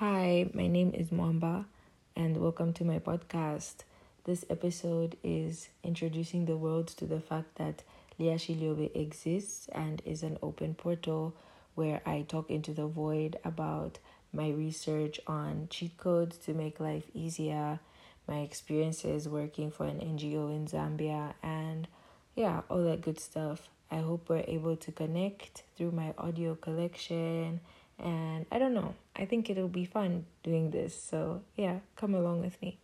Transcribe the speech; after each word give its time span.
Hi, 0.00 0.48
my 0.54 0.66
name 0.66 0.92
is 0.94 1.10
Mwamba, 1.10 1.66
and 2.16 2.38
welcome 2.38 2.72
to 2.72 2.84
my 2.84 2.98
podcast. 2.98 3.84
This 4.24 4.46
episode 4.48 5.18
is 5.22 5.68
introducing 5.84 6.46
the 6.46 6.56
world 6.56 6.86
to 6.96 7.04
the 7.04 7.20
fact 7.20 7.56
that 7.56 7.82
Lyashi 8.18 8.58
Lyobe 8.58 8.96
exists 8.96 9.68
and 9.72 10.00
is 10.06 10.22
an 10.22 10.38
open 10.42 10.72
portal 10.72 11.34
where 11.74 12.00
I 12.06 12.22
talk 12.22 12.50
into 12.50 12.72
the 12.72 12.86
void 12.86 13.38
about 13.44 13.98
my 14.32 14.48
research 14.48 15.20
on 15.26 15.66
cheat 15.68 15.98
codes 15.98 16.38
to 16.46 16.54
make 16.54 16.80
life 16.80 17.04
easier, 17.12 17.78
my 18.26 18.38
experiences 18.38 19.28
working 19.28 19.70
for 19.70 19.84
an 19.84 20.00
NGO 20.00 20.48
in 20.50 20.64
Zambia, 20.64 21.34
and 21.42 21.86
yeah, 22.34 22.62
all 22.70 22.84
that 22.84 23.02
good 23.02 23.20
stuff. 23.20 23.68
I 23.90 23.98
hope 23.98 24.30
we're 24.30 24.44
able 24.48 24.76
to 24.76 24.92
connect 24.92 25.64
through 25.76 25.90
my 25.90 26.14
audio 26.16 26.54
collection 26.54 27.60
and 28.02 28.46
I 28.50 28.58
don't 28.58 28.74
know. 28.74 28.94
I 29.16 29.24
think 29.24 29.50
it'll 29.50 29.68
be 29.68 29.84
fun 29.84 30.26
doing 30.42 30.70
this. 30.70 31.00
So, 31.00 31.42
yeah, 31.56 31.80
come 31.96 32.14
along 32.14 32.40
with 32.40 32.60
me. 32.62 32.78